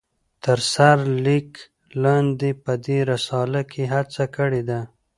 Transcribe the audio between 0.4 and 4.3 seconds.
تر سر ليک لاندي په دي رساله کې هڅه